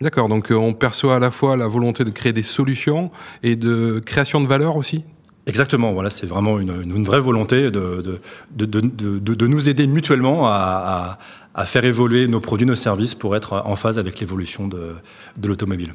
D'accord, 0.00 0.28
donc 0.28 0.50
euh, 0.52 0.54
on 0.54 0.72
perçoit 0.72 1.16
à 1.16 1.18
la 1.18 1.30
fois 1.32 1.56
la 1.56 1.66
volonté 1.66 2.04
de 2.04 2.10
créer 2.10 2.32
des 2.32 2.42
solutions 2.44 3.10
et 3.42 3.56
de 3.56 4.00
création 4.04 4.40
de 4.40 4.46
valeur 4.46 4.76
aussi? 4.76 5.04
Exactement, 5.46 5.92
voilà, 5.92 6.10
c'est 6.10 6.26
vraiment 6.26 6.58
une, 6.60 6.70
une- 6.82 6.96
une 6.96 7.04
vraie 7.04 7.20
volonté 7.20 7.70
de, 7.70 8.02
de, 8.02 8.20
de, 8.52 8.64
de, 8.66 9.18
de- 9.18 9.34
de 9.34 9.46
nous 9.46 9.68
aider 9.68 9.86
mutuellement 9.88 10.46
à, 10.48 11.18
à- 11.54 11.60
à 11.62 11.64
faire 11.66 11.84
évoluer 11.84 12.26
nos 12.28 12.40
produits, 12.40 12.66
nos 12.66 12.74
services 12.76 13.14
pour 13.14 13.34
être 13.36 13.62
en 13.64 13.76
phase 13.76 13.98
avec 13.98 14.18
l'évolution 14.20 14.66
de, 14.68 14.94
de 15.36 15.48
l'automobile. 15.48 15.94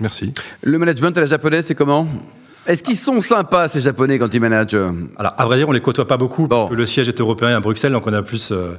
Merci. 0.00 0.32
Le 0.62 0.78
management 0.78 1.16
à 1.16 1.20
la 1.20 1.26
japonaise, 1.26 1.64
c'est 1.66 1.74
comment? 1.74 2.06
Est-ce 2.66 2.82
qu'ils 2.82 2.96
sont 2.96 3.20
sympas, 3.20 3.68
ces 3.68 3.80
Japonais, 3.80 4.18
quand 4.18 4.32
ils 4.32 4.40
managent? 4.40 4.74
Alors, 5.16 5.34
à 5.38 5.44
vrai 5.46 5.56
dire, 5.56 5.68
on 5.68 5.72
les 5.72 5.80
côtoie 5.80 6.06
pas 6.06 6.16
beaucoup, 6.18 6.46
Bon. 6.48 6.60
parce 6.60 6.70
que 6.70 6.76
le 6.76 6.86
siège 6.86 7.08
est 7.08 7.18
européen 7.20 7.48
à 7.56 7.60
Bruxelles, 7.60 7.92
donc 7.92 8.06
on, 8.06 8.12
a 8.12 8.22
plus, 8.22 8.52
euh, 8.52 8.72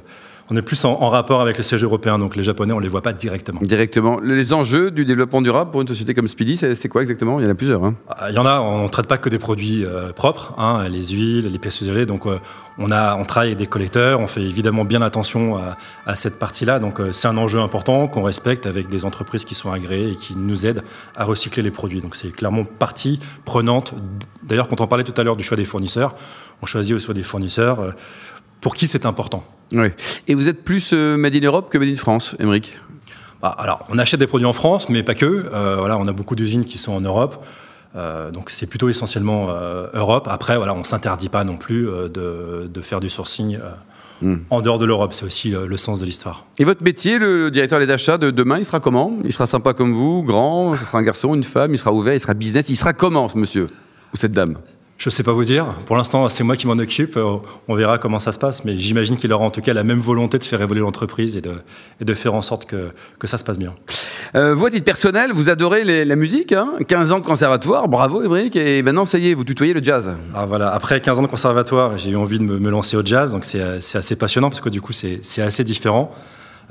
on 0.50 0.56
est 0.56 0.62
plus 0.62 0.84
en, 0.84 0.92
en 1.00 1.08
rapport 1.08 1.40
avec 1.40 1.56
le 1.56 1.62
siège 1.62 1.82
européen, 1.84 2.18
donc 2.18 2.36
les 2.36 2.42
Japonais, 2.42 2.72
on 2.72 2.78
les 2.78 2.88
voit 2.88 3.02
pas 3.02 3.12
directement. 3.12 3.60
Directement. 3.62 4.18
Les 4.20 4.52
enjeux 4.52 4.90
du 4.90 5.04
développement 5.04 5.42
durable 5.42 5.70
pour 5.70 5.80
une 5.80 5.88
société 5.88 6.14
comme 6.14 6.28
Speedy, 6.28 6.56
c'est 6.56 6.88
quoi 6.88 7.02
exactement? 7.02 7.38
Il 7.38 7.44
y 7.44 7.46
en 7.46 7.50
a 7.50 7.54
plusieurs. 7.54 7.84
hein. 7.84 7.94
Ah, 8.08 8.30
Il 8.30 8.34
y 8.34 8.38
en 8.38 8.46
a, 8.46 8.60
on 8.60 8.84
ne 8.84 8.88
traite 8.88 9.06
pas 9.06 9.18
que 9.18 9.28
des 9.28 9.38
produits 9.38 9.84
euh, 9.84 10.12
propres, 10.12 10.54
hein, 10.58 10.88
les 10.88 11.08
huiles, 11.08 11.46
les 11.46 11.58
pièces 11.58 11.80
usagées. 11.80 12.06
Donc, 12.06 12.26
euh, 12.26 12.38
on, 12.78 12.90
a, 12.90 13.16
on 13.16 13.24
travaille 13.24 13.50
avec 13.50 13.58
des 13.58 13.66
collecteurs, 13.66 14.20
on 14.20 14.26
fait 14.26 14.42
évidemment 14.42 14.84
bien 14.84 15.02
attention 15.02 15.56
à, 15.56 15.76
à 16.06 16.14
cette 16.14 16.38
partie-là. 16.38 16.78
Donc, 16.78 17.00
euh, 17.00 17.12
c'est 17.12 17.28
un 17.28 17.36
enjeu 17.36 17.60
important 17.60 18.08
qu'on 18.08 18.22
respecte 18.22 18.66
avec 18.66 18.88
des 18.88 19.04
entreprises 19.04 19.44
qui 19.44 19.54
sont 19.54 19.70
agréées 19.70 20.10
et 20.12 20.16
qui 20.16 20.34
nous 20.36 20.66
aident 20.66 20.82
à 21.16 21.24
recycler 21.24 21.62
les 21.62 21.70
produits. 21.70 22.00
Donc, 22.00 22.16
c'est 22.16 22.30
clairement 22.32 22.64
partie 22.64 23.20
prenante. 23.44 23.94
D'ailleurs, 24.42 24.68
quand 24.68 24.80
on 24.80 24.86
parlait 24.86 25.04
tout 25.04 25.18
à 25.20 25.22
l'heure 25.24 25.36
du 25.36 25.44
choix 25.44 25.56
des 25.56 25.64
fournisseurs, 25.64 26.14
on 26.62 26.66
choisit 26.66 26.94
aussi 26.94 27.12
des 27.14 27.22
fournisseurs 27.22 27.94
pour 28.60 28.74
qui 28.74 28.88
c'est 28.88 29.06
important. 29.06 29.44
Oui. 29.72 29.88
Et 30.28 30.34
vous 30.34 30.48
êtes 30.48 30.64
plus 30.64 30.90
euh, 30.92 31.16
Made 31.16 31.34
in 31.36 31.40
Europe 31.40 31.70
que 31.70 31.78
Made 31.78 31.88
in 31.88 31.96
France, 31.96 32.36
Émeric? 32.38 32.76
Bah, 33.40 33.54
alors, 33.58 33.86
on 33.88 33.98
achète 33.98 34.20
des 34.20 34.26
produits 34.26 34.46
en 34.46 34.52
France, 34.52 34.88
mais 34.88 35.02
pas 35.02 35.14
que. 35.14 35.24
Euh, 35.52 35.76
voilà, 35.78 35.96
on 35.96 36.06
a 36.06 36.12
beaucoup 36.12 36.34
d'usines 36.36 36.64
qui 36.64 36.76
sont 36.78 36.92
en 36.92 37.00
Europe. 37.00 37.44
Euh, 37.96 38.30
donc 38.30 38.50
c'est 38.50 38.66
plutôt 38.66 38.88
essentiellement 38.88 39.48
euh, 39.50 39.86
Europe. 39.94 40.28
Après, 40.30 40.56
voilà, 40.56 40.74
on 40.74 40.84
s'interdit 40.84 41.28
pas 41.28 41.42
non 41.44 41.56
plus 41.56 41.88
euh, 41.88 42.08
de, 42.08 42.68
de 42.68 42.80
faire 42.80 43.00
du 43.00 43.10
sourcing 43.10 43.58
Hmm. 44.22 44.40
en 44.50 44.60
dehors 44.60 44.78
de 44.78 44.84
l'Europe. 44.84 45.14
C'est 45.14 45.24
aussi 45.24 45.52
le 45.52 45.76
sens 45.78 46.00
de 46.00 46.04
l'histoire. 46.04 46.44
Et 46.58 46.64
votre 46.64 46.82
métier, 46.82 47.18
le 47.18 47.50
directeur 47.50 47.78
des 47.78 47.90
achats 47.90 48.18
de 48.18 48.30
demain, 48.30 48.58
il 48.58 48.66
sera 48.66 48.78
comment? 48.78 49.14
Il 49.24 49.32
sera 49.32 49.46
sympa 49.46 49.72
comme 49.72 49.94
vous, 49.94 50.22
grand, 50.22 50.76
ce 50.76 50.84
sera 50.84 50.98
un 50.98 51.02
garçon, 51.02 51.34
une 51.34 51.42
femme, 51.42 51.72
il 51.72 51.78
sera 51.78 51.90
ouvert, 51.90 52.12
il 52.12 52.20
sera 52.20 52.34
business, 52.34 52.68
il 52.68 52.76
sera 52.76 52.92
comment 52.92 53.28
ce 53.28 53.38
monsieur 53.38 53.64
Ou 54.12 54.18
cette 54.18 54.32
dame? 54.32 54.58
Je 55.02 55.08
sais 55.08 55.22
pas 55.22 55.32
vous 55.32 55.44
dire. 55.44 55.64
Pour 55.86 55.96
l'instant, 55.96 56.28
c'est 56.28 56.44
moi 56.44 56.56
qui 56.56 56.66
m'en 56.66 56.74
occupe. 56.74 57.16
Euh, 57.16 57.38
On 57.68 57.74
verra 57.74 57.96
comment 57.96 58.20
ça 58.20 58.32
se 58.32 58.38
passe, 58.38 58.66
mais 58.66 58.78
j'imagine 58.78 59.16
qu'il 59.16 59.32
aura 59.32 59.46
en 59.46 59.50
tout 59.50 59.62
cas 59.62 59.72
la 59.72 59.82
même 59.82 59.98
volonté 59.98 60.36
de 60.38 60.44
faire 60.44 60.60
évoluer 60.60 60.82
l'entreprise 60.82 61.38
et 61.38 61.40
de, 61.40 61.52
et 62.02 62.04
de 62.04 62.12
faire 62.12 62.34
en 62.34 62.42
sorte 62.42 62.66
que, 62.66 62.90
que 63.18 63.26
ça 63.26 63.38
se 63.38 63.44
passe 63.44 63.58
bien. 63.58 63.74
Euh, 64.34 64.54
vous, 64.54 64.66
à 64.66 64.70
titre 64.70 64.84
personnel, 64.84 65.30
vous 65.32 65.48
adorez 65.48 65.84
les- 65.84 66.04
la 66.04 66.16
musique, 66.16 66.52
hein? 66.52 66.72
15 66.86 67.12
ans 67.12 67.18
de 67.18 67.24
conservatoire, 67.24 67.88
bravo 67.88 68.22
Émeric, 68.22 68.56
et 68.56 68.82
maintenant 68.82 69.06
ça 69.06 69.16
y 69.16 69.30
est, 69.30 69.34
vous 69.34 69.44
tutoyez 69.44 69.72
le 69.72 69.82
jazz. 69.82 70.14
Alors 70.34 70.46
voilà, 70.48 70.70
après 70.74 71.00
15 71.00 71.18
ans 71.18 71.22
de 71.22 71.28
conservatoire, 71.28 71.96
j'ai 71.96 72.10
eu 72.10 72.16
envie 72.16 72.38
de 72.38 72.44
me, 72.44 72.58
me 72.58 72.70
lancer 72.70 72.98
au 72.98 73.02
jazz, 73.04 73.32
donc 73.32 73.46
c'est 73.46 73.62
assez 73.96 74.16
passionnant 74.16 74.50
parce 74.50 74.60
que 74.60 74.68
du 74.68 74.82
coup 74.82 74.92
c'est 74.92 75.22
assez 75.40 75.64
différent. 75.64 76.10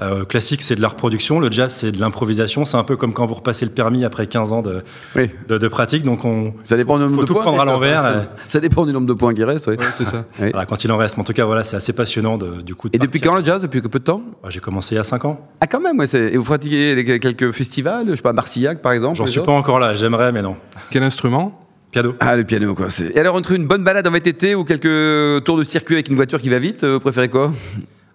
Euh, 0.02 0.24
classique, 0.24 0.62
c'est 0.62 0.76
de 0.76 0.82
la 0.82 0.88
reproduction, 0.88 1.42
le 1.42 1.52
jazz, 1.52 1.74
c'est 1.74 1.92
de 1.92 2.00
l'improvisation. 2.00 2.64
C'est 2.64 2.78
un 2.78 2.84
peu 2.86 2.96
comme 2.96 3.12
quand 3.12 3.26
vous 3.26 3.34
repassez 3.34 3.66
le 3.66 3.72
permis 3.72 4.06
après 4.06 4.28
15 4.28 4.54
ans 4.54 4.62
de, 4.62 4.82
Oui. 5.16 5.30
de, 5.50 5.58
de 5.58 5.68
pratique. 5.68 6.04
Donc 6.04 6.24
on, 6.24 6.54
Ça 6.64 6.78
dépend 6.78 6.98
du 6.98 7.04
nombre 7.04 7.16
Faut 7.16 7.22
de 7.24 7.28
tout 7.28 7.34
points. 7.34 7.42
prendre 7.44 7.60
à 7.62 7.66
l'envers, 7.66 8.06
euh. 8.06 8.14
Ça, 8.22 8.28
ça 8.48 8.60
dépend 8.62 8.86
du 8.86 8.94
nombre 8.94 9.08
de 9.08 9.14
points 9.14 9.34
qui 9.34 9.44
restent. 9.44 9.68
oui. 9.68 9.76
Ouais, 9.78 9.86
c'est 9.98 10.06
ça. 10.06 10.24
Oui. 10.40 10.52
voilà, 10.52 10.66
quand 10.66 10.82
il 10.86 10.92
en 10.92 10.98
reste. 10.98 11.18
Mais 11.18 11.22
en 11.22 11.26
tout 11.26 11.34
cas, 11.34 11.44
voilà, 11.44 11.64
c'est 11.64 11.76
assez 11.76 11.92
passionnant 11.92 12.38
de, 12.38 12.62
du 12.62 12.76
coup. 12.76 12.88
de 12.88 12.96
Et 12.96 13.00
depuis 13.00 13.20
quand 13.20 13.36
le 13.36 13.44
jazz? 13.44 13.62
Depuis 13.62 13.82
que 13.82 13.88
peu 13.90 14.00
de 14.00 14.06
temps? 14.06 14.22
Bah, 14.42 14.50
J'ai 14.50 14.62
commencé 14.62 14.96
il 14.96 14.98
y 14.98 15.02
a 15.02 15.04
5 15.04 15.26
ans. 15.26 15.46
Ah 15.60 15.68
quand 15.68 15.82
même, 15.82 16.00
ouais, 16.00 16.08
et 16.16 16.38
vous 16.38 16.44
pratiquez 16.46 16.96
les- 16.96 17.20
quelques 17.20 17.52
festivals, 17.52 18.06
je 18.10 18.16
sais 18.16 18.22
pas, 18.22 18.32
Marcillac 18.32 18.82
par 18.82 18.94
exemple 18.94 19.18
J'en 19.18 19.26
suis 19.26 19.42
pas 19.42 19.52
encore 19.52 19.80
là. 19.80 19.96
J'aimerais, 19.96 20.32
mais 20.32 20.42
non. 20.42 20.56
Quel 20.92 21.04
instrument? 21.04 21.60
Piano. 21.92 22.14
Ah 22.20 22.36
le 22.38 22.44
piano 22.46 22.74
quoi. 22.76 22.88
Et 23.16 23.20
alors 23.20 23.36
entre 23.36 23.52
une 23.52 23.66
bonne 23.66 23.84
balade 23.84 24.08
en 24.08 24.12
VTT 24.12 24.54
ou 24.56 24.64
quelques 24.64 25.44
tours 25.44 25.58
de 25.58 25.64
circuit 25.64 25.96
avec 25.96 26.08
une 26.08 26.16
voiture 26.16 26.40
qui 26.40 26.48
va 26.50 26.60
vite, 26.60 26.84
euh, 26.84 26.94
vous 26.94 27.00
préférez 27.00 27.30
quoi? 27.30 27.52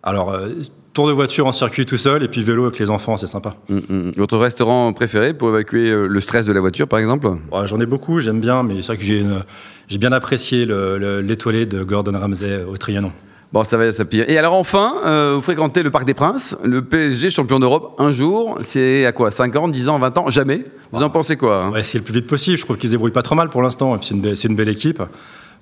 Alors, 0.04 0.30
euh, 0.32 0.48
tour 0.94 1.08
de 1.08 1.12
voiture 1.12 1.46
en 1.46 1.52
circuit 1.52 1.84
tout 1.84 1.96
seul 1.96 2.22
et 2.22 2.28
puis 2.28 2.42
vélo 2.42 2.64
avec 2.66 2.78
les 2.78 2.88
enfants, 2.88 3.16
c'est 3.16 3.26
sympa. 3.26 3.54
Mm, 3.68 3.76
mm. 3.88 4.12
Votre 4.16 4.38
restaurant 4.38 4.92
préféré 4.92 5.34
pour 5.34 5.48
évacuer 5.50 5.90
euh, 5.90 6.06
le 6.06 6.20
stress 6.20 6.46
de 6.46 6.52
la 6.52 6.60
voiture, 6.60 6.88
par 6.88 6.98
exemple? 7.00 7.26
Ouais, 7.52 7.66
J'en 7.66 7.80
ai 7.80 7.86
beaucoup, 7.86 8.20
j'aime 8.20 8.40
bien, 8.40 8.62
mais 8.62 8.76
c'est 8.76 8.86
vrai 8.86 8.96
que 8.96 9.02
j'ai 9.02 9.18
une- 9.20 9.42
j'ai 9.88 9.98
bien 9.98 10.12
apprécié 10.12 10.66
l'étoilé 11.22 11.66
de 11.66 11.82
Gordon 11.82 12.18
Ramsay 12.18 12.64
au 12.64 12.76
Trianon. 12.78 13.12
Bon, 13.52 13.62
ça 13.62 13.76
va, 13.76 13.92
ça 13.92 14.04
pire. 14.04 14.24
Et 14.28 14.36
alors 14.36 14.54
enfin, 14.54 14.94
euh, 15.04 15.32
vous 15.36 15.40
fréquentez 15.40 15.82
le 15.84 15.90
Parc 15.92 16.06
des 16.06 16.14
Princes, 16.14 16.56
le 16.64 16.82
PSG 16.82 17.30
champion 17.30 17.60
d'Europe 17.60 17.94
un 17.98 18.10
jour, 18.10 18.58
c'est 18.62 19.06
à 19.06 19.12
quoi 19.12 19.30
5 19.30 19.54
ans, 19.54 19.68
10 19.68 19.88
ans, 19.88 19.98
20 19.98 20.18
ans? 20.18 20.28
Jamais? 20.28 20.64
Vous 20.90 21.02
en 21.04 21.10
pensez 21.10 21.36
quoi 21.36 21.64
hein? 21.66 21.70
Ouais, 21.70 21.84
c'est 21.84 21.98
le 21.98 22.04
plus 22.04 22.14
vite 22.14 22.26
possible. 22.26 22.56
Je 22.58 22.64
trouve 22.64 22.76
qu'ils 22.78 22.88
se 22.88 22.94
débrouillent 22.94 23.12
pas 23.12 23.22
trop 23.22 23.36
mal 23.36 23.50
pour 23.50 23.62
l'instant. 23.62 23.94
Et 23.94 23.98
puis 23.98 24.08
c'est 24.08 24.14
une, 24.14 24.22
belle- 24.22 24.36
c'est 24.36 24.48
une 24.48 24.56
belle 24.56 24.68
équipe. 24.70 25.00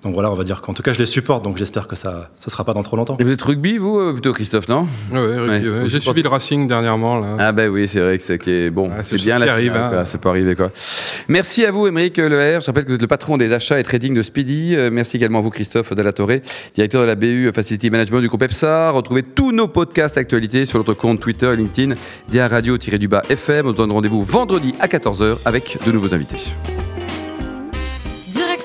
Donc 0.04 0.14
voilà, 0.14 0.32
on 0.32 0.34
va 0.34 0.42
dire 0.42 0.60
qu'en 0.62 0.74
tout 0.74 0.82
cas, 0.82 0.92
je 0.92 0.98
les 0.98 1.06
supporte. 1.06 1.44
Donc 1.44 1.56
j'espère 1.56 1.86
que 1.86 1.94
ça 1.94 2.30
ne 2.44 2.50
sera 2.50 2.64
pas 2.64 2.72
dans 2.74 2.82
trop 2.82 2.96
longtemps. 2.96 3.16
Et 3.20 3.24
vous 3.24 3.30
êtes 3.30 3.42
rugby, 3.42 3.78
vous, 3.78 4.00
euh, 4.00 4.12
plutôt 4.12 4.32
Christophe, 4.32 4.68
non? 4.68 4.88
Ouais, 5.12 5.20
ouais, 5.20 5.38
Ouais. 5.48 5.62
J'ai 5.86 6.00
suivi 6.00 6.22
le 6.22 6.28
Racing 6.28 6.66
dernièrement. 6.66 7.20
Là. 7.20 7.36
Ah 7.38 7.52
ben 7.52 7.68
oui, 7.70 7.86
c'est 7.86 8.00
vrai 8.00 8.18
que 8.18 8.24
c'est 8.24 8.36
qui 8.38 8.50
est- 8.50 8.70
bon, 8.70 8.90
Ah, 8.92 9.02
c'est 9.04 9.14
bien 9.16 9.34
ce 9.36 9.40
la 9.40 9.46
qui 9.46 9.50
arrive, 9.52 9.72
finale, 9.72 9.84
hein. 9.86 9.90
quoi, 9.90 10.04
ça 10.04 10.18
peut 10.18 10.28
arriver 10.28 10.56
quoi. 10.56 10.70
Merci 11.28 11.64
à 11.64 11.70
vous, 11.70 11.86
Émeric 11.86 12.16
Leher. 12.18 12.58
Je 12.60 12.66
rappelle 12.66 12.82
que 12.82 12.88
vous 12.88 12.94
êtes 12.96 13.00
le 13.00 13.06
patron 13.06 13.36
des 13.36 13.52
achats 13.52 13.78
et 13.78 13.82
trading 13.84 14.12
de 14.14 14.22
Speedy. 14.22 14.74
Euh, 14.74 14.90
Merci 14.92 15.18
également 15.18 15.38
à 15.38 15.42
vous, 15.42 15.50
Christophe 15.50 15.92
Dallatoré, 15.94 16.42
directeur 16.74 17.02
de 17.02 17.06
la 17.06 17.14
BU 17.14 17.50
Facility 17.54 17.88
Management 17.90 18.20
du 18.20 18.28
groupe 18.28 18.42
EPSA. 18.42 18.90
Retrouvez 18.90 19.22
tous 19.22 19.52
nos 19.52 19.68
podcasts 19.68 20.18
actualités 20.18 20.64
sur 20.64 20.78
notre 20.78 20.94
compte 20.94 21.20
Twitter, 21.20 21.54
LinkedIn, 21.56 21.94
DA 22.30 22.48
Radio-du-bas 22.48 23.22
FM. 23.28 23.66
On 23.68 23.70
se 23.70 23.76
donne 23.76 23.92
rendez-vous 23.92 24.22
vendredi 24.22 24.74
à 24.80 24.88
14h 24.88 25.36
avec 25.44 25.78
de 25.86 25.92
nouveaux 25.92 26.12
invités. 26.12 26.38